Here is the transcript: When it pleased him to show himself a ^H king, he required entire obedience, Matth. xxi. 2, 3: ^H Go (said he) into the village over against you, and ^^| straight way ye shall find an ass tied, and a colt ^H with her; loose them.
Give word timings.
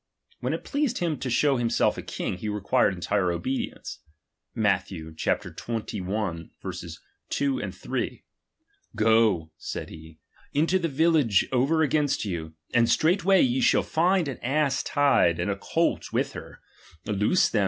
When 0.39 0.53
it 0.53 0.63
pleased 0.63 0.97
him 0.97 1.19
to 1.19 1.29
show 1.29 1.57
himself 1.57 1.95
a 1.95 2.01
^H 2.01 2.07
king, 2.07 2.37
he 2.39 2.49
required 2.49 2.95
entire 2.95 3.31
obedience, 3.31 3.99
Matth. 4.55 4.87
xxi. 4.87 6.99
2, 7.29 7.71
3: 7.71 8.09
^H 8.09 8.19
Go 8.95 9.51
(said 9.59 9.89
he) 9.91 10.19
into 10.55 10.79
the 10.79 10.87
village 10.89 11.47
over 11.51 11.83
against 11.83 12.25
you, 12.25 12.55
and 12.73 12.87
^^| 12.87 12.89
straight 12.89 13.23
way 13.23 13.43
ye 13.43 13.61
shall 13.61 13.83
find 13.83 14.27
an 14.27 14.39
ass 14.39 14.81
tied, 14.81 15.39
and 15.39 15.51
a 15.51 15.55
colt 15.55 16.01
^H 16.05 16.11
with 16.13 16.33
her; 16.33 16.61
loose 17.05 17.47
them. 17.49 17.59